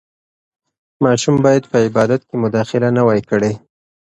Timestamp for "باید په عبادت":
1.45-2.21